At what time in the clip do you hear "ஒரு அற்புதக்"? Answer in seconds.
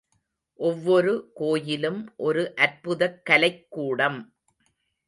2.17-3.21